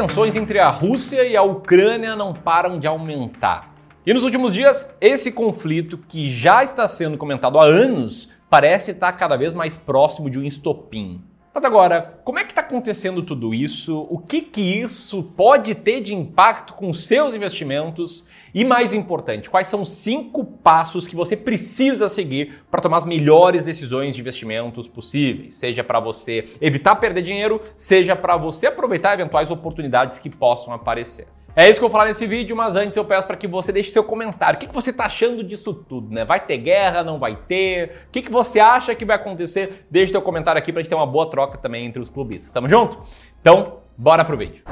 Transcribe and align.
tensões 0.00 0.34
entre 0.34 0.58
a 0.58 0.70
Rússia 0.70 1.26
e 1.26 1.36
a 1.36 1.42
Ucrânia 1.42 2.16
não 2.16 2.32
param 2.32 2.78
de 2.78 2.86
aumentar. 2.86 3.74
E 4.06 4.14
nos 4.14 4.24
últimos 4.24 4.54
dias, 4.54 4.88
esse 4.98 5.30
conflito, 5.30 5.98
que 6.08 6.32
já 6.32 6.64
está 6.64 6.88
sendo 6.88 7.18
comentado 7.18 7.58
há 7.58 7.64
anos, 7.64 8.30
parece 8.48 8.92
estar 8.92 9.12
cada 9.12 9.36
vez 9.36 9.52
mais 9.52 9.76
próximo 9.76 10.30
de 10.30 10.38
um 10.38 10.42
estopim. 10.42 11.22
Mas 11.52 11.64
agora, 11.64 12.20
como 12.24 12.38
é 12.38 12.44
que 12.44 12.52
está 12.52 12.60
acontecendo 12.60 13.24
tudo 13.24 13.52
isso? 13.52 14.06
O 14.08 14.18
que, 14.18 14.40
que 14.40 14.60
isso 14.60 15.22
pode 15.36 15.74
ter 15.74 16.00
de 16.00 16.14
impacto 16.14 16.74
com 16.74 16.94
seus 16.94 17.34
investimentos? 17.34 18.28
E 18.54 18.64
mais 18.64 18.92
importante, 18.92 19.50
quais 19.50 19.66
são 19.66 19.82
os 19.82 19.90
cinco 19.90 20.44
passos 20.44 21.08
que 21.08 21.16
você 21.16 21.36
precisa 21.36 22.08
seguir 22.08 22.62
para 22.70 22.80
tomar 22.80 22.98
as 22.98 23.04
melhores 23.04 23.64
decisões 23.64 24.14
de 24.14 24.20
investimentos 24.20 24.86
possíveis? 24.86 25.54
Seja 25.54 25.82
para 25.82 25.98
você 25.98 26.48
evitar 26.60 26.94
perder 26.96 27.22
dinheiro, 27.22 27.60
seja 27.76 28.14
para 28.14 28.36
você 28.36 28.66
aproveitar 28.66 29.14
eventuais 29.14 29.50
oportunidades 29.50 30.20
que 30.20 30.30
possam 30.30 30.72
aparecer. 30.72 31.26
É 31.54 31.68
isso 31.68 31.80
que 31.80 31.84
eu 31.84 31.88
vou 31.88 31.90
falar 31.90 32.06
nesse 32.06 32.26
vídeo, 32.28 32.54
mas 32.54 32.76
antes 32.76 32.96
eu 32.96 33.04
peço 33.04 33.26
para 33.26 33.36
que 33.36 33.48
você 33.48 33.72
deixe 33.72 33.90
seu 33.90 34.04
comentário. 34.04 34.56
O 34.56 34.60
que, 34.60 34.68
que 34.68 34.74
você 34.74 34.90
está 34.90 35.06
achando 35.06 35.42
disso 35.42 35.74
tudo, 35.74 36.14
né? 36.14 36.24
Vai 36.24 36.38
ter 36.38 36.58
guerra, 36.58 37.02
não 37.02 37.18
vai 37.18 37.34
ter? 37.34 38.04
O 38.06 38.10
que, 38.12 38.22
que 38.22 38.30
você 38.30 38.60
acha 38.60 38.94
que 38.94 39.04
vai 39.04 39.16
acontecer? 39.16 39.86
Deixe 39.90 40.12
seu 40.12 40.22
comentário 40.22 40.60
aqui 40.60 40.72
para 40.72 40.80
a 40.80 40.82
gente 40.82 40.90
ter 40.90 40.94
uma 40.94 41.06
boa 41.06 41.28
troca 41.28 41.58
também 41.58 41.84
entre 41.84 42.00
os 42.00 42.08
clubistas. 42.08 42.52
Tamo 42.52 42.68
junto? 42.68 43.02
Então, 43.40 43.80
bora 43.98 44.24
pro 44.24 44.36
vídeo. 44.36 44.62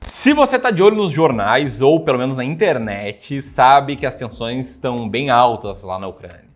Se 0.00 0.32
você 0.32 0.56
está 0.56 0.70
de 0.70 0.82
olho 0.82 0.96
nos 0.96 1.12
jornais 1.12 1.80
ou 1.80 2.00
pelo 2.04 2.18
menos 2.18 2.36
na 2.36 2.44
internet, 2.44 3.40
sabe 3.40 3.96
que 3.96 4.06
as 4.06 4.16
tensões 4.16 4.70
estão 4.70 5.08
bem 5.08 5.30
altas 5.30 5.82
lá 5.82 5.98
na 5.98 6.08
Ucrânia. 6.08 6.51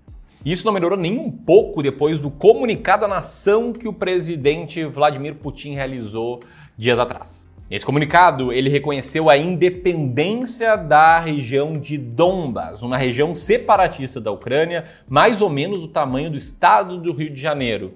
Isso 0.47 0.65
não 0.65 0.73
melhorou 0.73 0.97
nem 0.97 1.19
um 1.19 1.29
pouco 1.29 1.83
depois 1.83 2.21
do 2.21 2.31
comunicado 2.31 3.05
à 3.05 3.09
nação 3.09 3.73
que 3.73 3.89
o 3.89 3.93
presidente 3.93 4.85
Vladimir 4.85 5.35
Putin 5.35 5.75
realizou 5.75 6.41
dias 6.79 7.01
atrás. 7.01 7.45
Nesse 7.69 7.85
comunicado, 7.85 8.53
ele 8.53 8.71
reconheceu 8.71 9.29
a 9.29 9.37
independência 9.37 10.77
da 10.77 11.19
região 11.19 11.73
de 11.73 11.99
Donbas, 11.99 12.81
uma 12.81 12.97
região 12.97 13.35
separatista 13.35 14.21
da 14.21 14.31
Ucrânia, 14.31 14.85
mais 15.11 15.43
ou 15.43 15.51
menos 15.51 15.83
o 15.83 15.89
tamanho 15.89 16.31
do 16.31 16.37
estado 16.37 16.97
do 16.99 17.13
Rio 17.13 17.31
de 17.31 17.41
Janeiro, 17.41 17.95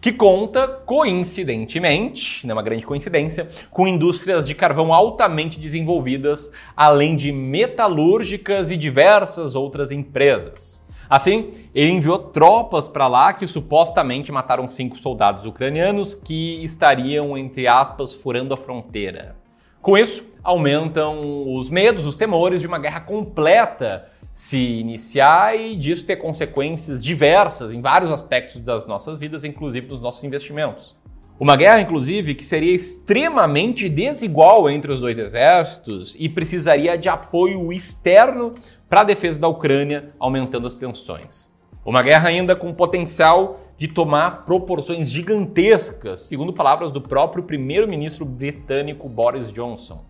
que 0.00 0.10
conta, 0.10 0.66
coincidentemente, 0.66 2.44
não 2.44 2.54
é 2.54 2.56
uma 2.56 2.62
grande 2.64 2.84
coincidência, 2.84 3.46
com 3.70 3.86
indústrias 3.86 4.48
de 4.48 4.54
carvão 4.56 4.92
altamente 4.92 5.60
desenvolvidas, 5.60 6.50
além 6.76 7.14
de 7.14 7.30
metalúrgicas 7.30 8.72
e 8.72 8.76
diversas 8.76 9.54
outras 9.54 9.92
empresas. 9.92 10.82
Assim, 11.08 11.52
ele 11.74 11.90
enviou 11.90 12.18
tropas 12.18 12.88
para 12.88 13.06
lá 13.06 13.32
que 13.32 13.46
supostamente 13.46 14.32
mataram 14.32 14.66
cinco 14.66 14.98
soldados 14.98 15.44
ucranianos 15.44 16.14
que 16.14 16.64
estariam, 16.64 17.36
entre 17.36 17.66
aspas, 17.66 18.12
furando 18.12 18.54
a 18.54 18.56
fronteira. 18.56 19.36
Com 19.82 19.98
isso, 19.98 20.24
aumentam 20.42 21.52
os 21.54 21.68
medos, 21.68 22.06
os 22.06 22.16
temores 22.16 22.60
de 22.60 22.66
uma 22.66 22.78
guerra 22.78 23.00
completa 23.00 24.08
se 24.32 24.56
iniciar 24.56 25.54
e 25.54 25.76
disso 25.76 26.04
ter 26.04 26.16
consequências 26.16 27.04
diversas 27.04 27.72
em 27.72 27.80
vários 27.80 28.10
aspectos 28.10 28.60
das 28.60 28.84
nossas 28.86 29.16
vidas, 29.18 29.44
inclusive 29.44 29.86
dos 29.86 30.00
nossos 30.00 30.24
investimentos. 30.24 30.96
Uma 31.38 31.56
guerra, 31.56 31.80
inclusive, 31.80 32.34
que 32.34 32.44
seria 32.44 32.74
extremamente 32.74 33.88
desigual 33.88 34.70
entre 34.70 34.92
os 34.92 35.00
dois 35.00 35.18
exércitos 35.18 36.14
e 36.18 36.28
precisaria 36.28 36.96
de 36.96 37.08
apoio 37.08 37.72
externo 37.72 38.54
para 38.88 39.00
a 39.00 39.04
defesa 39.04 39.40
da 39.40 39.48
Ucrânia, 39.48 40.12
aumentando 40.18 40.66
as 40.68 40.76
tensões. 40.76 41.52
Uma 41.84 42.02
guerra 42.02 42.28
ainda 42.28 42.54
com 42.54 42.72
potencial 42.72 43.60
de 43.76 43.88
tomar 43.88 44.44
proporções 44.44 45.10
gigantescas, 45.10 46.20
segundo 46.20 46.52
palavras 46.52 46.90
do 46.90 47.00
próprio 47.00 47.42
primeiro-ministro 47.42 48.24
britânico 48.24 49.08
Boris 49.08 49.52
Johnson. 49.52 50.04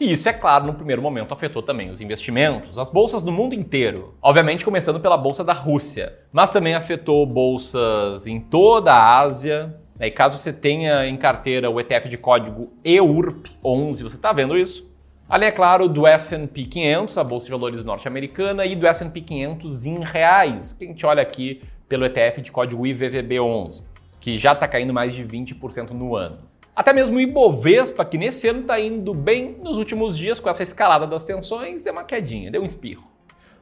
E 0.00 0.12
isso, 0.12 0.28
é 0.28 0.32
claro, 0.32 0.66
no 0.66 0.74
primeiro 0.74 1.00
momento 1.00 1.32
afetou 1.32 1.62
também 1.62 1.88
os 1.88 2.00
investimentos, 2.00 2.78
as 2.78 2.88
bolsas 2.88 3.22
no 3.22 3.30
mundo 3.30 3.54
inteiro. 3.54 4.14
Obviamente, 4.20 4.64
começando 4.64 4.98
pela 4.98 5.16
bolsa 5.16 5.44
da 5.44 5.52
Rússia, 5.52 6.18
mas 6.32 6.50
também 6.50 6.74
afetou 6.74 7.24
bolsas 7.24 8.26
em 8.26 8.40
toda 8.40 8.92
a 8.92 9.18
Ásia. 9.20 9.76
Né? 9.98 10.08
E 10.08 10.10
caso 10.10 10.38
você 10.38 10.52
tenha 10.52 11.06
em 11.06 11.16
carteira 11.16 11.70
o 11.70 11.80
ETF 11.80 12.08
de 12.08 12.16
código 12.16 12.72
EURP11, 12.84 14.02
você 14.02 14.16
está 14.16 14.32
vendo 14.32 14.56
isso? 14.56 14.92
Além, 15.28 15.48
é 15.48 15.52
claro, 15.52 15.88
do 15.88 16.06
S&P 16.06 16.64
500, 16.64 17.16
a 17.16 17.24
Bolsa 17.24 17.46
de 17.46 17.52
Valores 17.52 17.82
norte-americana, 17.82 18.66
e 18.66 18.76
do 18.76 18.86
S&P 18.86 19.22
500 19.22 19.86
em 19.86 19.98
reais, 20.00 20.74
que 20.74 20.84
a 20.84 20.88
gente 20.88 21.06
olha 21.06 21.22
aqui 21.22 21.62
pelo 21.88 22.04
ETF 22.04 22.42
de 22.42 22.52
código 22.52 22.82
IVVB11, 22.82 23.82
que 24.20 24.36
já 24.36 24.52
está 24.52 24.68
caindo 24.68 24.92
mais 24.92 25.14
de 25.14 25.24
20% 25.24 25.90
no 25.90 26.14
ano. 26.14 26.38
Até 26.76 26.92
mesmo 26.92 27.16
o 27.16 27.20
Ibovespa, 27.20 28.04
que 28.04 28.18
nesse 28.18 28.48
ano 28.48 28.60
está 28.60 28.78
indo 28.80 29.14
bem 29.14 29.56
nos 29.62 29.78
últimos 29.78 30.18
dias 30.18 30.40
com 30.40 30.50
essa 30.50 30.62
escalada 30.62 31.06
das 31.06 31.24
tensões, 31.24 31.82
deu 31.82 31.92
uma 31.92 32.04
quedinha, 32.04 32.50
deu 32.50 32.62
um 32.62 32.66
espirro. 32.66 33.13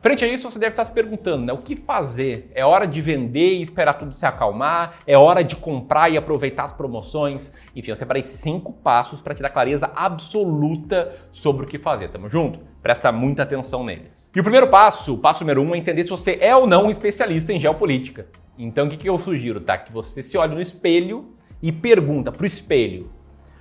Frente 0.03 0.25
a 0.25 0.29
isso, 0.29 0.51
você 0.51 0.59
deve 0.59 0.73
estar 0.73 0.85
se 0.85 0.91
perguntando, 0.91 1.47
né? 1.47 1.53
O 1.53 1.59
que 1.59 1.77
fazer? 1.77 2.51
É 2.57 2.67
hora 2.67 2.89
de 2.89 3.01
vender 3.01 3.55
e 3.55 3.63
esperar 3.63 3.95
tudo 3.95 4.13
se 4.13 4.27
acalmar? 4.27 4.97
É 5.07 5.17
hora 5.17 5.45
de 5.45 5.55
comprar 5.55 6.11
e 6.11 6.17
aproveitar 6.17 6.65
as 6.65 6.73
promoções? 6.73 7.55
Enfim, 7.77 7.93
eu 7.93 7.97
separei 7.97 8.25
cinco 8.25 8.73
passos 8.73 9.21
para 9.21 9.33
te 9.33 9.41
dar 9.41 9.51
clareza 9.51 9.89
absoluta 9.95 11.15
sobre 11.31 11.65
o 11.65 11.69
que 11.69 11.79
fazer. 11.79 12.09
Tamo 12.09 12.29
junto? 12.29 12.59
Presta 12.83 13.13
muita 13.13 13.45
atenção 13.45 13.85
neles. 13.85 14.29
E 14.35 14.41
o 14.41 14.43
primeiro 14.43 14.67
passo, 14.67 15.15
o 15.15 15.19
passo 15.19 15.45
número 15.45 15.63
um, 15.63 15.73
é 15.73 15.79
entender 15.79 16.03
se 16.03 16.11
você 16.11 16.37
é 16.41 16.57
ou 16.57 16.67
não 16.67 16.87
um 16.87 16.91
especialista 16.91 17.53
em 17.53 17.61
geopolítica. 17.61 18.27
Então, 18.59 18.87
o 18.87 18.91
que, 18.91 18.97
que 18.97 19.09
eu 19.09 19.17
sugiro, 19.21 19.61
tá? 19.61 19.79
Que 19.79 19.93
você 19.93 20.21
se 20.21 20.37
olhe 20.37 20.53
no 20.53 20.61
espelho 20.61 21.33
e 21.63 21.71
pergunta 21.71 22.33
para 22.33 22.43
o 22.43 22.47
espelho: 22.47 23.09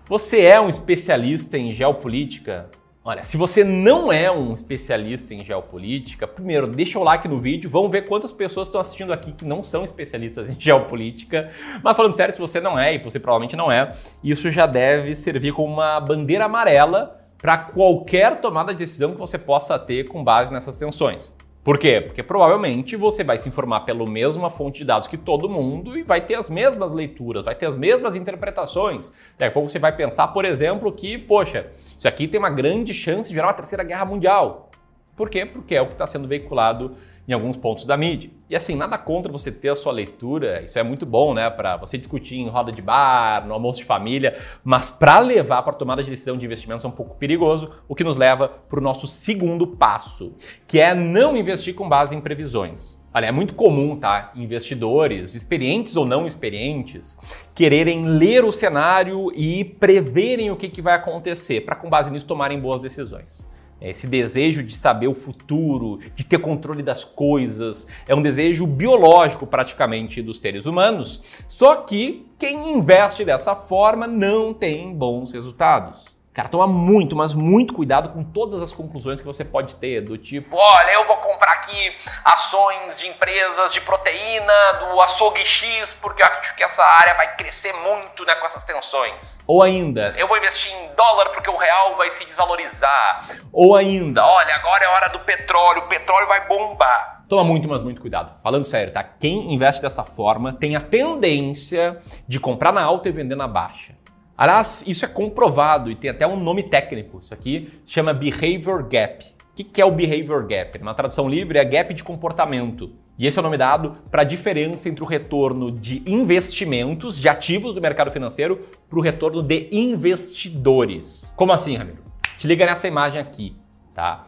Você 0.10 0.42
é 0.42 0.60
um 0.60 0.70
especialista 0.70 1.56
em 1.56 1.72
geopolítica? 1.72 2.68
Olha, 3.04 3.26
se 3.26 3.36
você 3.36 3.64
não 3.64 4.14
é 4.14 4.30
um 4.30 4.54
especialista 4.54 5.34
em 5.34 5.44
geopolítica, 5.44 6.28
primeiro 6.28 6.68
deixa 6.68 7.00
o 7.00 7.04
like 7.04 7.28
no 7.28 7.40
vídeo, 7.40 7.68
vamos 7.68 7.90
ver 7.90 8.04
quantas 8.04 8.32
pessoas 8.32 8.68
estão 8.68 8.80
assistindo 8.80 9.12
aqui 9.12 9.32
que 9.32 9.44
não 9.44 9.64
são 9.64 9.84
especialistas 9.84 10.48
em 10.48 10.56
geopolítica. 10.62 11.50
Mas 11.84 11.98
falando 11.98 12.16
sério, 12.16 12.32
se 12.32 12.40
você 12.40 12.62
não 12.62 12.78
é, 12.78 12.94
e 12.94 13.00
você 13.00 13.20
provavelmente 13.20 13.56
não 13.56 13.72
é, 13.72 13.92
isso 14.24 14.52
já 14.52 14.68
deve 14.68 15.16
servir 15.16 15.52
como 15.52 15.74
uma 15.74 16.00
bandeira 16.00 16.46
amarela 16.46 17.20
para 17.40 17.58
qualquer 17.58 18.40
tomada 18.40 18.72
de 18.72 18.78
decisão 18.78 19.14
que 19.14 19.18
você 19.18 19.40
possa 19.40 19.80
ter 19.80 20.08
com 20.08 20.24
base 20.24 20.54
nessas 20.54 20.78
tensões. 20.78 21.34
Por 21.64 21.78
quê? 21.78 22.02
Porque 22.02 22.24
provavelmente 22.24 22.96
você 22.96 23.24
vai 23.24 23.38
se 23.38 23.48
informar 23.48 23.82
pela 23.82 24.04
mesma 24.10 24.50
fonte 24.50 24.80
de 24.80 24.86
dados 24.86 25.08
que 25.08 25.16
todo 25.16 25.48
mundo 25.48 25.96
e 25.96 26.02
vai 26.02 26.20
ter 26.20 26.34
as 26.34 26.50
mesmas 26.50 26.92
leituras, 26.92 27.46
vai 27.46 27.54
ter 27.54 27.68
as 27.68 27.76
mesmas 27.76 28.16
interpretações. 28.16 29.14
Daqui 29.38 29.52
a 29.52 29.52
pouco 29.52 29.70
você 29.70 29.78
vai 29.78 29.96
pensar, 29.96 30.30
por 30.30 30.44
exemplo, 30.44 30.92
que, 30.92 31.20
poxa, 31.20 31.68
isso 31.96 32.08
aqui 32.08 32.28
tem 32.28 32.40
uma 32.40 32.50
grande 32.50 32.96
chance 32.96 33.30
de 33.30 33.36
virar 33.36 33.46
uma 33.46 33.54
terceira 33.54 33.84
guerra 33.84 34.06
mundial. 34.06 34.72
Por 35.16 35.30
quê? 35.30 35.46
Porque 35.46 35.76
é 35.76 35.82
o 35.82 35.86
que 35.86 35.94
está 35.94 36.08
sendo 36.08 36.28
veiculado 36.28 36.96
em 37.28 37.34
alguns 37.34 37.56
pontos 37.58 37.86
da 37.86 37.96
mídia. 37.96 38.30
E 38.50 38.56
assim, 38.56 38.76
nada 38.76 38.98
contra 38.98 39.32
você 39.32 39.52
ter 39.52 39.70
a 39.70 39.76
sua 39.76 39.94
leitura, 39.94 40.62
isso 40.62 40.78
é 40.78 40.84
muito 40.84 41.06
bom, 41.06 41.34
né, 41.34 41.50
para 41.50 41.78
você 41.78 41.98
discutir 41.98 42.38
em 42.38 42.50
roda 42.50 42.72
de 42.72 42.82
bar, 42.82 43.46
no 43.48 43.54
almoço 43.54 43.80
de 43.80 43.86
família, 43.86 44.38
mas 44.64 44.90
para 44.90 45.20
levar 45.20 45.64
para 45.64 45.74
tomada 45.74 46.04
de 46.04 46.10
decisão 46.10 46.38
de 46.38 46.46
investimentos 46.46 46.84
é 46.84 46.88
um 46.88 46.92
pouco 46.92 47.16
perigoso, 47.16 47.72
o 47.88 47.96
que 47.96 48.04
nos 48.04 48.18
leva 48.18 48.50
para 48.50 48.80
o 48.80 48.84
nosso 48.84 49.08
segundo 49.08 49.66
passo, 49.66 50.34
que 50.68 50.80
é 50.80 50.94
não 50.94 51.38
investir 51.38 51.74
com 51.74 51.88
base 51.88 52.16
em 52.16 52.22
previsões. 52.22 53.00
Olha, 53.14 53.26
é 53.26 53.32
muito 53.32 53.54
comum, 53.56 53.98
tá? 53.98 54.32
Investidores, 54.36 55.36
experientes 55.36 55.98
ou 55.98 56.06
não 56.06 56.26
experientes, 56.26 57.18
quererem 57.54 58.06
ler 58.06 58.46
o 58.46 58.54
cenário 58.54 59.32
e 59.36 59.66
preverem 59.66 60.50
o 60.50 60.56
que, 60.56 60.70
que 60.70 60.82
vai 60.82 60.96
acontecer, 60.96 61.62
para 61.62 61.76
com 61.76 61.90
base 61.90 62.10
nisso 62.10 62.26
tomarem 62.26 62.60
boas 62.60 62.80
decisões. 62.80 63.46
É 63.82 63.90
esse 63.90 64.06
desejo 64.06 64.62
de 64.62 64.76
saber 64.76 65.08
o 65.08 65.16
futuro, 65.16 66.00
de 66.14 66.24
ter 66.24 66.38
controle 66.38 66.84
das 66.84 67.04
coisas, 67.04 67.88
é 68.08 68.14
um 68.14 68.22
desejo 68.22 68.68
biológico 68.68 69.48
praticamente 69.48 70.22
dos 70.22 70.40
seres 70.40 70.68
humanos. 70.68 71.44
Só 71.50 71.78
que 71.78 72.28
quem 72.38 72.74
investe 72.74 73.26
dessa 73.26 73.56
forma 73.56 74.06
não 74.06 74.54
tem 74.54 74.94
bons 74.94 75.34
resultados. 75.34 76.21
Cara, 76.34 76.48
toma 76.48 76.66
muito, 76.66 77.14
mas 77.14 77.34
muito 77.34 77.74
cuidado 77.74 78.14
com 78.14 78.24
todas 78.24 78.64
as 78.64 78.72
conclusões 78.72 79.20
que 79.20 79.26
você 79.26 79.44
pode 79.44 79.76
ter, 79.76 80.00
do 80.00 80.18
tipo, 80.18 80.56
olha, 80.56 80.94
eu 80.94 81.06
vou 81.06 81.18
comprar 81.18 81.52
aqui 81.52 81.94
ações 82.24 82.98
de 82.98 83.08
empresas 83.08 83.74
de 83.74 83.82
proteína 83.82 84.54
do 84.80 85.02
açougue 85.02 85.46
X, 85.46 85.94
porque 85.96 86.24
eu 86.24 86.28
acho 86.28 86.56
que 86.56 86.64
essa 86.64 86.84
área 86.84 87.16
vai 87.16 87.36
crescer 87.36 87.74
muito 87.74 88.24
né, 88.24 88.34
com 88.36 88.46
essas 88.46 88.64
tensões. 88.64 89.38
Ou 89.46 89.62
ainda, 89.62 90.14
eu 90.16 90.26
vou 90.26 90.38
investir 90.38 90.72
em 90.72 90.96
dólar 90.96 91.32
porque 91.32 91.50
o 91.50 91.58
real 91.58 91.98
vai 91.98 92.10
se 92.12 92.24
desvalorizar. 92.24 93.28
Ou 93.52 93.76
ainda, 93.76 94.26
olha, 94.26 94.56
agora 94.56 94.86
é 94.86 94.88
hora 94.88 95.10
do 95.10 95.20
petróleo, 95.20 95.80
o 95.80 95.88
petróleo 95.88 96.28
vai 96.28 96.48
bombar. 96.48 97.26
Toma 97.28 97.44
muito, 97.44 97.68
mas 97.68 97.82
muito 97.82 98.00
cuidado. 98.00 98.40
Falando 98.42 98.64
sério, 98.64 98.94
tá? 98.94 99.04
Quem 99.04 99.54
investe 99.54 99.82
dessa 99.82 100.06
forma 100.06 100.54
tem 100.54 100.78
a 100.78 100.82
tendência 100.82 102.02
de 102.26 102.40
comprar 102.40 102.72
na 102.72 102.82
alta 102.82 103.10
e 103.10 103.12
vender 103.12 103.36
na 103.36 103.48
baixa. 103.50 104.00
Aliás, 104.38 104.84
isso 104.88 105.06
é 105.06 105.08
comprovado 105.08 105.92
e 105.92 105.96
tem 105.96 106.10
até 106.10 106.26
um 106.26 106.36
nome 106.36 106.64
técnico. 106.64 107.20
Isso 107.20 107.34
aqui 107.34 107.70
se 107.84 107.94
chama 107.94 108.14
Behavior 108.14 108.84
Gap. 108.88 109.26
O 109.52 109.64
que 109.64 109.82
é 109.82 109.86
o 109.86 109.92
behavior 109.92 110.48
gap? 110.48 110.80
Uma 110.82 110.94
tradução 110.94 111.30
livre 111.30 111.60
é 111.60 111.66
gap 111.66 111.94
de 111.94 112.04
comportamento. 112.04 112.90
E 113.20 113.28
esse 113.28 113.38
é 113.38 113.42
o 113.42 113.44
nome 113.44 113.58
dado 113.58 113.98
para 114.10 114.22
a 114.22 114.26
diferença 114.26 114.90
entre 114.90 115.04
o 115.04 115.06
retorno 115.08 115.72
de 115.72 116.02
investimentos, 116.08 117.20
de 117.20 117.30
ativos 117.30 117.76
do 117.76 117.82
mercado 117.82 118.10
financeiro, 118.10 118.66
para 118.90 118.98
o 118.98 119.02
retorno 119.02 119.44
de 119.44 119.70
investidores. 119.72 121.32
Como 121.36 121.52
assim, 121.52 121.76
Ramiro? 121.76 122.00
Te 122.40 122.48
liga 122.48 122.66
nessa 122.66 122.88
imagem 122.88 123.22
aqui, 123.22 123.56
tá? 123.94 124.26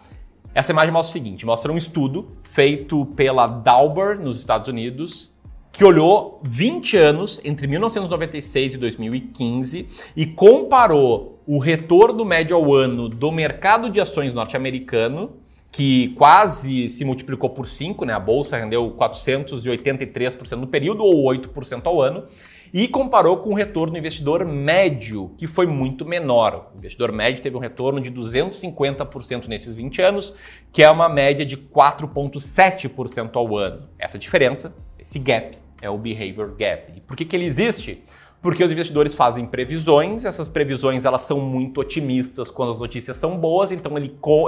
Essa 0.53 0.71
imagem 0.71 0.91
mostra 0.91 1.09
o 1.09 1.13
seguinte: 1.13 1.45
mostra 1.45 1.71
um 1.71 1.77
estudo 1.77 2.37
feito 2.43 3.05
pela 3.15 3.47
Dauber 3.47 4.19
nos 4.19 4.37
Estados 4.37 4.67
Unidos, 4.67 5.32
que 5.73 5.83
olhou 5.83 6.39
20 6.43 6.95
anos 6.97 7.41
entre 7.43 7.65
1996 7.65 8.75
e 8.75 8.77
2015 8.77 9.87
e 10.15 10.25
comparou 10.27 11.41
o 11.47 11.57
retorno 11.57 12.23
médio 12.23 12.55
ao 12.55 12.71
ano 12.71 13.09
do 13.09 13.31
mercado 13.31 13.89
de 13.89 13.99
ações 13.99 14.35
norte-americano, 14.35 15.31
que 15.71 16.13
quase 16.13 16.87
se 16.89 17.03
multiplicou 17.03 17.49
por 17.49 17.65
5, 17.65 18.05
né? 18.05 18.13
A 18.13 18.19
bolsa 18.19 18.55
rendeu 18.55 18.91
483% 18.91 20.51
no 20.51 20.67
período 20.67 21.03
ou 21.03 21.23
8% 21.23 21.81
ao 21.87 21.99
ano, 21.99 22.25
e 22.71 22.87
comparou 22.87 23.37
com 23.37 23.49
o 23.49 23.53
retorno 23.53 23.93
do 23.93 23.97
investidor 23.99 24.45
médio, 24.45 25.31
que 25.37 25.47
foi 25.47 25.65
muito 25.67 26.05
menor. 26.05 26.71
O 26.73 26.77
investidor 26.77 27.11
médio 27.11 27.41
teve 27.41 27.55
um 27.55 27.59
retorno 27.59 27.99
de 27.99 28.11
250% 28.11 29.47
nesses 29.47 29.73
20 29.73 30.01
anos, 30.01 30.35
que 30.71 30.83
é 30.83 30.89
uma 30.89 31.09
média 31.09 31.45
de 31.45 31.55
4,7% 31.55 33.35
ao 33.35 33.57
ano. 33.57 33.87
Essa 33.97 34.17
diferença, 34.17 34.73
esse 35.03 35.19
gap, 35.19 35.57
é 35.81 35.89
o 35.89 35.97
behavior 35.97 36.55
gap. 36.57 36.93
E 36.95 37.01
por 37.01 37.15
que, 37.15 37.25
que 37.25 37.35
ele 37.35 37.45
existe? 37.45 38.01
Porque 38.41 38.63
os 38.63 38.71
investidores 38.71 39.13
fazem 39.13 39.45
previsões, 39.45 40.25
essas 40.25 40.49
previsões 40.49 41.05
elas 41.05 41.23
são 41.23 41.39
muito 41.39 41.79
otimistas 41.81 42.49
quando 42.49 42.71
as 42.71 42.79
notícias 42.79 43.17
são 43.17 43.37
boas, 43.37 43.71
então 43.71 43.93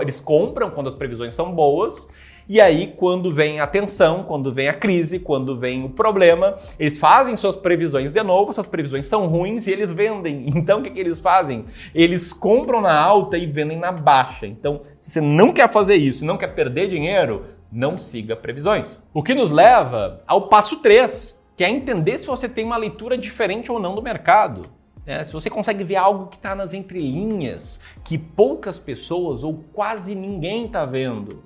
eles 0.01 0.19
compram 0.19 0.69
quando 0.69 0.87
as 0.87 0.95
previsões 0.95 1.33
são 1.33 1.53
boas, 1.53 2.07
e 2.47 2.61
aí, 2.61 2.93
quando 2.95 3.31
vem 3.31 3.59
a 3.59 3.65
tensão, 3.65 4.21
quando 4.21 4.51
vem 4.51 4.67
a 4.67 4.73
crise, 4.73 5.17
quando 5.17 5.57
vem 5.57 5.83
o 5.83 5.89
problema, 5.89 6.55
eles 6.77 6.99
fazem 6.99 7.35
suas 7.35 7.55
previsões 7.55 8.13
de 8.13 8.21
novo, 8.21 8.53
suas 8.53 8.67
previsões 8.67 9.07
são 9.07 9.25
ruins 9.25 9.65
e 9.65 9.71
eles 9.71 9.91
vendem. 9.91 10.45
Então, 10.55 10.79
o 10.79 10.83
que, 10.83 10.91
que 10.91 10.99
eles 10.99 11.19
fazem? 11.19 11.63
Eles 11.93 12.31
compram 12.31 12.81
na 12.81 12.95
alta 12.95 13.35
e 13.35 13.47
vendem 13.47 13.79
na 13.79 13.91
baixa. 13.91 14.45
Então, 14.45 14.81
se 15.01 15.13
você 15.13 15.21
não 15.21 15.51
quer 15.51 15.71
fazer 15.71 15.95
isso, 15.95 16.23
não 16.23 16.37
quer 16.37 16.53
perder 16.53 16.87
dinheiro, 16.87 17.45
não 17.75 17.97
siga 17.97 18.37
previsões. 18.37 19.03
O 19.13 19.21
que 19.21 19.35
nos 19.35 19.51
leva 19.51 20.23
ao 20.25 20.47
passo 20.47 20.77
3, 20.77 21.37
que 21.57 21.63
é 21.63 21.69
entender 21.69 22.17
se 22.17 22.25
você 22.25 22.47
tem 22.47 22.63
uma 22.63 22.77
leitura 22.77 23.17
diferente 23.17 23.69
ou 23.69 23.79
não 23.79 23.93
do 23.93 24.01
mercado. 24.01 24.65
É, 25.05 25.21
se 25.23 25.33
você 25.33 25.49
consegue 25.49 25.83
ver 25.83 25.97
algo 25.97 26.27
que 26.27 26.37
está 26.37 26.55
nas 26.55 26.73
entrelinhas, 26.73 27.79
que 28.03 28.17
poucas 28.17 28.79
pessoas 28.79 29.43
ou 29.43 29.61
quase 29.73 30.15
ninguém 30.15 30.65
está 30.65 30.85
vendo. 30.85 31.43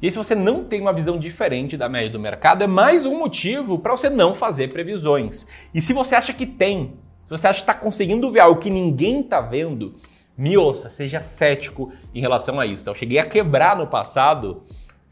E 0.00 0.10
se 0.10 0.16
você 0.16 0.34
não 0.36 0.64
tem 0.64 0.80
uma 0.80 0.92
visão 0.92 1.18
diferente 1.18 1.76
da 1.76 1.88
média 1.88 2.10
do 2.10 2.18
mercado, 2.18 2.62
é 2.62 2.66
mais 2.66 3.04
um 3.04 3.18
motivo 3.18 3.78
para 3.78 3.92
você 3.92 4.08
não 4.08 4.34
fazer 4.36 4.72
previsões. 4.72 5.46
E 5.74 5.82
se 5.82 5.92
você 5.92 6.14
acha 6.14 6.32
que 6.32 6.46
tem, 6.46 6.94
se 7.24 7.30
você 7.30 7.48
acha 7.48 7.58
que 7.58 7.70
está 7.70 7.74
conseguindo 7.74 8.30
ver 8.30 8.40
algo 8.40 8.60
que 8.60 8.70
ninguém 8.70 9.20
está 9.20 9.40
vendo, 9.40 9.94
me 10.38 10.56
ouça, 10.56 10.88
seja 10.88 11.20
cético 11.20 11.92
em 12.14 12.20
relação 12.20 12.58
a 12.58 12.66
isso. 12.66 12.82
Então, 12.82 12.94
eu 12.94 12.98
cheguei 12.98 13.18
a 13.18 13.26
quebrar 13.26 13.76
no 13.76 13.86
passado 13.86 14.62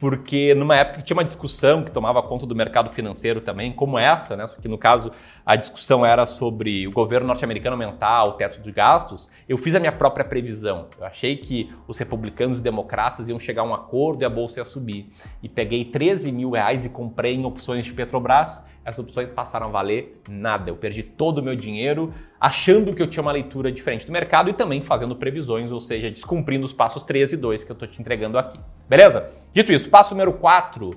porque 0.00 0.55
numa 0.55 0.75
época 0.75 1.02
tinha 1.02 1.14
uma 1.14 1.25
discussão 1.25 1.85
que 1.85 1.91
tomava 1.91 2.23
conta 2.23 2.47
do 2.47 2.56
mercado 2.56 2.88
financeiro 2.88 3.43
também, 3.43 3.70
como 3.70 3.99
essa, 3.99 4.35
né? 4.35 4.47
Só 4.47 4.56
que 4.56 4.67
no 4.67 4.79
caso 4.79 5.12
a 5.44 5.55
discussão 5.55 6.05
era 6.05 6.25
sobre 6.25 6.88
o 6.88 6.91
governo 6.91 7.26
norte-americano 7.26 7.75
aumentar 7.75 8.25
o 8.25 8.32
teto 8.32 8.62
de 8.62 8.73
gastos. 8.73 9.31
Eu 9.47 9.58
fiz 9.58 9.75
a 9.75 9.79
minha 9.79 9.93
própria 9.93 10.25
previsão. 10.25 10.88
Eu 10.99 11.05
achei 11.05 11.37
que 11.37 11.70
os 11.87 11.99
republicanos 11.99 12.61
e 12.61 12.62
democratas 12.62 13.29
iam 13.29 13.38
chegar 13.38 13.61
a 13.61 13.67
um 13.67 13.75
acordo 13.75 14.23
e 14.23 14.25
a 14.25 14.31
bolsa 14.31 14.61
ia 14.61 14.64
subir. 14.64 15.12
E 15.43 15.49
peguei 15.50 15.85
13 15.85 16.32
mil 16.32 16.52
reais 16.52 16.87
e 16.87 16.88
comprei 16.88 17.35
em 17.35 17.44
opções 17.44 17.85
de 17.85 17.93
Petrobras 17.93 18.67
essas 18.90 19.04
opções 19.04 19.31
passaram 19.31 19.66
a 19.66 19.70
valer 19.70 20.20
nada. 20.28 20.70
Eu 20.70 20.76
perdi 20.76 21.02
todo 21.02 21.38
o 21.38 21.42
meu 21.42 21.56
dinheiro 21.56 22.12
achando 22.38 22.94
que 22.94 23.02
eu 23.02 23.06
tinha 23.06 23.22
uma 23.22 23.32
leitura 23.32 23.72
diferente 23.72 24.06
do 24.06 24.12
mercado 24.12 24.50
e 24.50 24.52
também 24.52 24.82
fazendo 24.82 25.16
previsões, 25.16 25.72
ou 25.72 25.81
seja, 25.81 26.10
descumprindo 26.10 26.66
os 26.66 26.72
passos 26.72 27.02
3 27.02 27.32
e 27.32 27.37
2 27.37 27.64
que 27.64 27.70
eu 27.70 27.75
estou 27.75 27.88
te 27.88 28.00
entregando 28.00 28.38
aqui. 28.38 28.58
Beleza? 28.88 29.31
Dito 29.52 29.72
isso, 29.72 29.88
passo 29.88 30.14
número 30.14 30.32
4, 30.34 30.90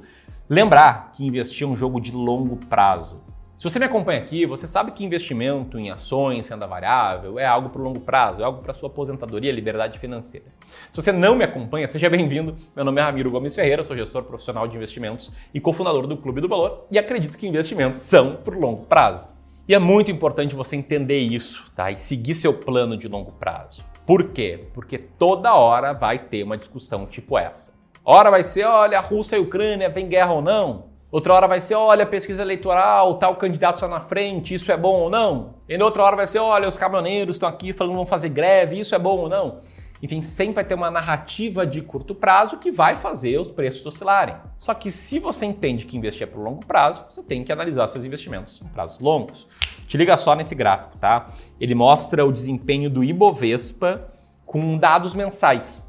lembrar 0.49 1.11
que 1.13 1.25
investir 1.25 1.67
é 1.67 1.69
um 1.69 1.75
jogo 1.75 2.01
de 2.01 2.11
longo 2.11 2.57
prazo. 2.67 3.23
Se 3.63 3.69
você 3.69 3.79
me 3.79 3.85
acompanha 3.85 4.19
aqui, 4.19 4.45
você 4.45 4.67
sabe 4.67 4.91
que 4.91 5.05
investimento 5.05 5.79
em 5.79 5.89
ações, 5.89 6.49
renda 6.49 6.67
variável, 6.67 7.39
é 7.39 7.45
algo 7.45 7.69
para 7.69 7.79
o 7.79 7.83
longo 7.85 8.01
prazo, 8.01 8.41
é 8.41 8.43
algo 8.43 8.61
para 8.61 8.73
sua 8.73 8.89
aposentadoria, 8.89 9.53
liberdade 9.53 9.99
financeira. 9.99 10.47
Se 10.91 11.01
você 11.01 11.13
não 11.13 11.33
me 11.33 11.45
acompanha, 11.45 11.87
seja 11.87 12.09
bem-vindo. 12.09 12.55
Meu 12.75 12.83
nome 12.83 12.99
é 12.99 13.03
Ramiro 13.05 13.31
Gomes 13.31 13.55
Ferreira, 13.55 13.81
sou 13.81 13.95
gestor 13.95 14.23
profissional 14.23 14.67
de 14.67 14.75
investimentos 14.75 15.31
e 15.53 15.61
cofundador 15.61 16.07
do 16.07 16.17
Clube 16.17 16.41
do 16.41 16.49
Valor 16.49 16.87
e 16.91 16.99
acredito 16.99 17.37
que 17.37 17.47
investimentos 17.47 18.01
são 18.01 18.35
para 18.35 18.53
o 18.53 18.59
longo 18.59 18.85
prazo. 18.85 19.33
E 19.65 19.73
é 19.73 19.79
muito 19.79 20.11
importante 20.11 20.57
você 20.57 20.75
entender 20.75 21.19
isso, 21.19 21.71
tá? 21.73 21.89
E 21.89 21.95
seguir 21.95 22.35
seu 22.35 22.53
plano 22.53 22.97
de 22.97 23.07
longo 23.07 23.31
prazo. 23.31 23.81
Por 24.05 24.31
quê? 24.31 24.59
Porque 24.73 24.97
toda 24.97 25.55
hora 25.55 25.93
vai 25.93 26.19
ter 26.19 26.43
uma 26.43 26.57
discussão 26.57 27.05
tipo 27.05 27.37
essa. 27.37 27.71
Hora 28.03 28.29
vai 28.29 28.43
ser, 28.43 28.65
olha, 28.65 28.97
a 28.97 29.01
Rússia 29.01 29.37
e 29.37 29.39
a 29.39 29.41
Ucrânia, 29.41 29.87
vem 29.87 30.09
guerra 30.09 30.33
ou 30.33 30.41
não? 30.41 30.91
Outra 31.13 31.31
hora 31.31 31.47
vai 31.47 31.61
ser, 31.61 31.75
olha, 31.75 32.07
pesquisa 32.07 32.41
eleitoral, 32.41 33.19
tal 33.19 33.35
candidato 33.35 33.75
está 33.75 33.87
na 33.87 33.99
frente, 33.99 34.55
isso 34.55 34.71
é 34.71 34.75
bom 34.75 35.01
ou 35.01 35.09
não? 35.11 35.57
E 35.69 35.77
outra 35.77 36.01
hora 36.01 36.15
vai 36.15 36.25
ser, 36.25 36.39
olha, 36.39 36.67
os 36.67 36.75
caminhoneiros 36.75 37.35
estão 37.35 37.47
aqui 37.47 37.71
falando 37.71 37.93
vão 37.93 38.03
fazer 38.03 38.29
greve, 38.29 38.79
isso 38.79 38.95
é 38.95 38.97
bom 38.97 39.19
ou 39.19 39.29
não? 39.29 39.61
Enfim, 40.01 40.23
sempre 40.23 40.55
vai 40.55 40.65
ter 40.65 40.73
uma 40.73 40.89
narrativa 40.89 41.67
de 41.67 41.83
curto 41.83 42.15
prazo 42.15 42.57
que 42.57 42.71
vai 42.71 42.95
fazer 42.95 43.39
os 43.39 43.51
preços 43.51 43.85
oscilarem. 43.85 44.37
Só 44.57 44.73
que 44.73 44.89
se 44.89 45.19
você 45.19 45.45
entende 45.45 45.85
que 45.85 45.95
investir 45.95 46.23
é 46.23 46.25
para 46.25 46.39
o 46.39 46.43
longo 46.43 46.65
prazo, 46.65 47.05
você 47.07 47.21
tem 47.21 47.43
que 47.43 47.51
analisar 47.51 47.85
seus 47.89 48.03
investimentos 48.03 48.59
em 48.59 48.67
prazos 48.69 48.97
longos. 48.97 49.47
Te 49.87 49.95
liga 49.97 50.17
só 50.17 50.33
nesse 50.33 50.55
gráfico, 50.55 50.97
tá? 50.97 51.27
Ele 51.61 51.75
mostra 51.75 52.25
o 52.25 52.31
desempenho 52.31 52.89
do 52.89 53.03
Ibovespa 53.03 54.11
com 54.47 54.79
dados 54.79 55.13
mensais 55.13 55.82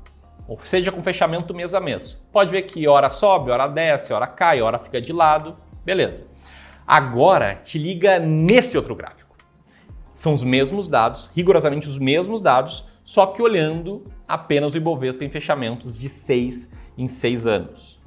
ou 0.46 0.58
seja 0.64 0.92
com 0.92 1.02
fechamento 1.02 1.54
mês 1.54 1.74
a 1.74 1.80
mês. 1.80 2.22
Pode 2.32 2.50
ver 2.50 2.62
que 2.62 2.86
hora 2.86 3.10
sobe, 3.10 3.50
hora 3.50 3.66
desce, 3.66 4.12
hora 4.12 4.26
cai, 4.26 4.60
hora 4.60 4.78
fica 4.78 5.00
de 5.00 5.12
lado, 5.12 5.56
beleza. 5.84 6.26
Agora 6.86 7.54
te 7.56 7.78
liga 7.78 8.18
nesse 8.18 8.76
outro 8.76 8.94
gráfico. 8.94 9.34
São 10.14 10.32
os 10.32 10.44
mesmos 10.44 10.88
dados, 10.88 11.30
rigorosamente 11.34 11.88
os 11.88 11.98
mesmos 11.98 12.40
dados, 12.40 12.84
só 13.02 13.26
que 13.26 13.42
olhando 13.42 14.04
apenas 14.26 14.74
o 14.74 14.76
Ibovespa 14.76 15.24
em 15.24 15.30
fechamentos 15.30 15.98
de 15.98 16.08
6 16.08 16.68
em 16.96 17.08
6 17.08 17.46
anos. 17.46 18.00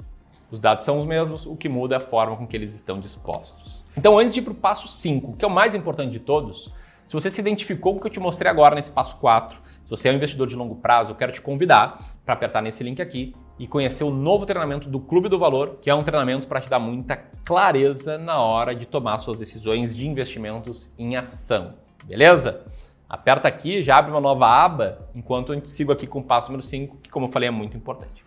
Os 0.50 0.58
dados 0.58 0.84
são 0.84 0.98
os 0.98 1.04
mesmos, 1.04 1.44
o 1.44 1.54
que 1.54 1.68
muda 1.68 1.96
é 1.96 1.98
a 1.98 2.00
forma 2.00 2.36
com 2.36 2.46
que 2.46 2.56
eles 2.56 2.74
estão 2.74 2.98
dispostos. 2.98 3.82
Então, 3.96 4.18
antes 4.18 4.32
de 4.32 4.40
ir 4.40 4.42
para 4.42 4.52
o 4.52 4.56
passo 4.56 4.88
5, 4.88 5.36
que 5.36 5.44
é 5.44 5.48
o 5.48 5.50
mais 5.50 5.74
importante 5.74 6.12
de 6.12 6.20
todos, 6.20 6.72
se 7.06 7.12
você 7.12 7.30
se 7.30 7.40
identificou 7.40 7.92
com 7.92 7.98
o 7.98 8.00
que 8.02 8.06
eu 8.06 8.12
te 8.12 8.20
mostrei 8.20 8.50
agora 8.50 8.74
nesse 8.74 8.90
passo 8.90 9.16
4, 9.16 9.58
se 9.88 9.90
você 9.90 10.08
é 10.10 10.12
um 10.12 10.16
investidor 10.16 10.46
de 10.46 10.54
longo 10.54 10.74
prazo, 10.74 11.12
eu 11.12 11.14
quero 11.14 11.32
te 11.32 11.40
convidar 11.40 11.96
para 12.22 12.34
apertar 12.34 12.60
nesse 12.60 12.84
link 12.84 13.00
aqui 13.00 13.32
e 13.58 13.66
conhecer 13.66 14.04
o 14.04 14.10
novo 14.10 14.44
treinamento 14.44 14.86
do 14.86 15.00
Clube 15.00 15.30
do 15.30 15.38
Valor, 15.38 15.78
que 15.80 15.88
é 15.88 15.94
um 15.94 16.02
treinamento 16.02 16.46
para 16.46 16.60
te 16.60 16.68
dar 16.68 16.78
muita 16.78 17.16
clareza 17.16 18.18
na 18.18 18.38
hora 18.38 18.74
de 18.74 18.84
tomar 18.84 19.16
suas 19.16 19.38
decisões 19.38 19.96
de 19.96 20.06
investimentos 20.06 20.92
em 20.98 21.16
ação. 21.16 21.72
Beleza? 22.04 22.66
Aperta 23.08 23.48
aqui, 23.48 23.82
já 23.82 23.96
abre 23.96 24.10
uma 24.10 24.20
nova 24.20 24.46
aba, 24.46 25.08
enquanto 25.14 25.54
eu 25.54 25.66
sigo 25.66 25.90
aqui 25.90 26.06
com 26.06 26.18
o 26.18 26.22
passo 26.22 26.48
número 26.48 26.62
5, 26.62 26.98
que 26.98 27.08
como 27.08 27.24
eu 27.24 27.32
falei 27.32 27.48
é 27.48 27.50
muito 27.50 27.74
importante. 27.74 28.22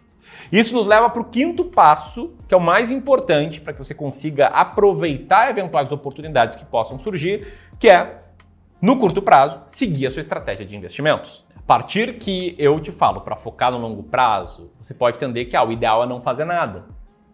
Isso 0.52 0.74
nos 0.74 0.88
leva 0.88 1.12
para 1.12 1.22
o 1.22 1.26
quinto 1.26 1.66
passo, 1.66 2.34
que 2.48 2.56
é 2.56 2.58
o 2.58 2.62
mais 2.62 2.90
importante 2.90 3.62
para 3.62 3.72
que 3.72 3.78
você 3.78 3.94
consiga 3.94 4.48
aproveitar 4.48 5.52
eventuais 5.52 5.92
oportunidades 5.92 6.58
que 6.58 6.66
possam 6.66 6.98
surgir, 6.98 7.54
que 7.80 7.88
é, 7.88 8.20
no 8.82 8.98
curto 8.98 9.22
prazo, 9.22 9.62
seguir 9.68 10.08
a 10.08 10.12
sua 10.12 10.22
estratégia 10.22 10.66
de 10.66 10.76
investimentos. 10.76 11.46
A 11.64 11.74
partir 11.74 12.18
que 12.18 12.54
eu 12.58 12.80
te 12.80 12.92
falo 12.92 13.22
para 13.22 13.36
focar 13.36 13.72
no 13.72 13.78
longo 13.78 14.04
prazo, 14.04 14.74
você 14.82 14.94
pode 14.94 15.16
entender 15.16 15.46
que 15.46 15.56
ah, 15.56 15.64
o 15.64 15.72
ideal 15.72 16.04
é 16.04 16.08
não 16.08 16.22
fazer 16.22 16.44
nada. 16.44 16.86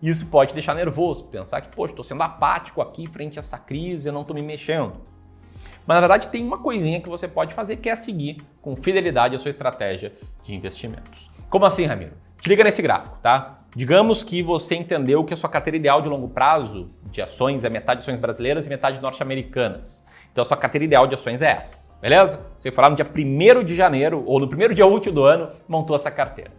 Isso 0.01 0.27
pode 0.27 0.53
deixar 0.53 0.75
nervoso, 0.75 1.25
pensar 1.25 1.59
que, 1.61 1.75
poxa, 1.75 1.93
estou 1.93 2.05
sendo 2.05 2.21
apático 2.21 2.81
aqui 2.81 3.07
frente 3.07 3.39
a 3.39 3.41
essa 3.41 3.57
crise, 3.57 4.07
eu 4.07 4.13
não 4.13 4.21
estou 4.21 4.35
me 4.35 4.43
mexendo. 4.43 5.01
Mas 5.87 5.95
na 5.95 5.99
verdade 6.01 6.29
tem 6.29 6.45
uma 6.45 6.59
coisinha 6.59 7.01
que 7.01 7.09
você 7.09 7.27
pode 7.27 7.55
fazer 7.55 7.77
que 7.77 7.89
é 7.89 7.95
seguir 7.95 8.37
com 8.61 8.75
fidelidade 8.75 9.35
a 9.35 9.39
sua 9.39 9.49
estratégia 9.49 10.13
de 10.43 10.53
investimentos. 10.53 11.31
Como 11.49 11.65
assim, 11.65 11.85
Ramiro? 11.85 12.11
Te 12.39 12.49
liga 12.49 12.63
nesse 12.63 12.81
gráfico, 12.81 13.17
tá? 13.23 13.61
Digamos 13.73 14.23
que 14.23 14.43
você 14.43 14.75
entendeu 14.75 15.23
que 15.23 15.33
a 15.33 15.37
sua 15.37 15.49
carteira 15.49 15.77
ideal 15.77 16.01
de 16.01 16.09
longo 16.09 16.27
prazo 16.27 16.85
de 17.09 17.21
ações 17.21 17.63
é 17.63 17.69
metade 17.69 18.01
ações 18.01 18.19
brasileiras 18.19 18.65
e 18.65 18.69
metade 18.69 19.01
norte-americanas. 19.01 20.03
Então 20.31 20.43
a 20.43 20.45
sua 20.45 20.57
carteira 20.57 20.85
ideal 20.85 21.07
de 21.07 21.15
ações 21.15 21.41
é 21.41 21.51
essa. 21.51 21.86
Beleza? 22.01 22.45
Você 22.59 22.71
foi 22.71 22.83
lá 22.83 22.89
no 22.89 22.95
dia 22.95 23.05
1 23.05 23.63
de 23.63 23.75
janeiro, 23.75 24.23
ou 24.25 24.39
no 24.39 24.47
primeiro 24.47 24.73
dia 24.73 24.85
útil 24.85 25.11
do 25.11 25.23
ano, 25.23 25.51
montou 25.67 25.95
essa 25.95 26.11
carteira. 26.11 26.51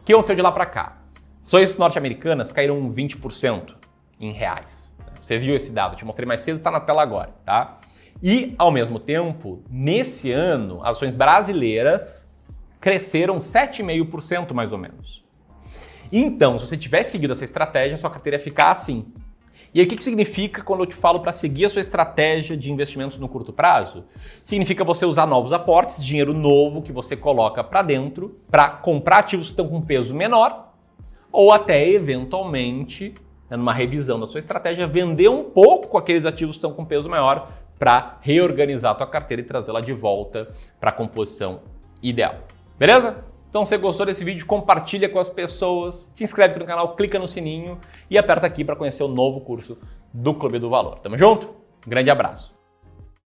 O 0.00 0.04
que 0.04 0.12
aconteceu 0.12 0.36
de 0.36 0.42
lá 0.42 0.50
para 0.50 0.66
cá? 0.66 0.98
Ações 1.46 1.76
norte-americanas 1.78 2.52
caíram 2.52 2.80
20% 2.80 3.74
em 4.20 4.32
reais. 4.32 4.94
Você 5.20 5.38
viu 5.38 5.54
esse 5.54 5.72
dado, 5.72 5.96
te 5.96 6.04
mostrei 6.04 6.26
mais 6.26 6.42
cedo, 6.42 6.58
está 6.58 6.70
na 6.70 6.80
tela 6.80 7.02
agora, 7.02 7.30
tá? 7.44 7.78
E, 8.22 8.54
ao 8.58 8.70
mesmo 8.70 8.98
tempo, 8.98 9.62
nesse 9.70 10.32
ano, 10.32 10.80
ações 10.82 11.14
brasileiras 11.14 12.30
cresceram 12.80 13.38
7,5% 13.38 14.52
mais 14.52 14.72
ou 14.72 14.78
menos. 14.78 15.24
Então, 16.12 16.58
se 16.58 16.66
você 16.66 16.76
tivesse 16.76 17.12
seguido 17.12 17.32
essa 17.32 17.44
estratégia, 17.44 17.96
sua 17.96 18.10
carteira 18.10 18.36
ia 18.36 18.42
ficar 18.42 18.70
assim. 18.70 19.06
E 19.74 19.80
aí, 19.80 19.86
o 19.86 19.88
que, 19.88 19.96
que 19.96 20.04
significa 20.04 20.62
quando 20.62 20.84
eu 20.84 20.86
te 20.86 20.94
falo 20.94 21.18
para 21.18 21.32
seguir 21.32 21.64
a 21.64 21.68
sua 21.68 21.80
estratégia 21.80 22.56
de 22.56 22.70
investimentos 22.70 23.18
no 23.18 23.28
curto 23.28 23.52
prazo? 23.52 24.04
Significa 24.44 24.84
você 24.84 25.04
usar 25.04 25.26
novos 25.26 25.52
aportes, 25.52 26.04
dinheiro 26.04 26.32
novo 26.32 26.80
que 26.80 26.92
você 26.92 27.16
coloca 27.16 27.64
para 27.64 27.82
dentro, 27.82 28.38
para 28.48 28.70
comprar 28.70 29.18
ativos 29.18 29.46
que 29.46 29.52
estão 29.52 29.66
com 29.66 29.80
peso 29.80 30.14
menor, 30.14 30.72
ou 31.32 31.52
até 31.52 31.88
eventualmente, 31.88 33.14
né, 33.50 33.56
numa 33.56 33.72
revisão 33.72 34.20
da 34.20 34.28
sua 34.28 34.38
estratégia, 34.38 34.86
vender 34.86 35.28
um 35.28 35.42
pouco 35.42 35.98
aqueles 35.98 36.24
ativos 36.24 36.54
que 36.54 36.58
estão 36.58 36.72
com 36.72 36.84
peso 36.84 37.10
maior 37.10 37.50
para 37.76 38.18
reorganizar 38.20 38.92
a 38.92 38.94
tua 38.94 39.08
carteira 39.08 39.42
e 39.42 39.44
trazê-la 39.44 39.80
de 39.80 39.92
volta 39.92 40.46
para 40.78 40.90
a 40.90 40.92
composição 40.92 41.62
ideal. 42.00 42.36
Beleza? 42.78 43.24
Então, 43.54 43.64
se 43.64 43.70
você 43.70 43.78
gostou 43.78 44.04
desse 44.04 44.24
vídeo, 44.24 44.44
compartilha 44.46 45.08
com 45.08 45.20
as 45.20 45.30
pessoas, 45.30 46.10
se 46.12 46.24
inscreve 46.24 46.54
aqui 46.54 46.58
no 46.58 46.66
canal, 46.66 46.96
clica 46.96 47.20
no 47.20 47.28
sininho 47.28 47.78
e 48.10 48.18
aperta 48.18 48.44
aqui 48.48 48.64
para 48.64 48.74
conhecer 48.74 49.04
o 49.04 49.08
novo 49.08 49.42
curso 49.42 49.78
do 50.12 50.34
Clube 50.34 50.58
do 50.58 50.68
Valor. 50.68 50.98
Tamo 50.98 51.16
junto? 51.16 51.54
Grande 51.86 52.10
abraço! 52.10 52.53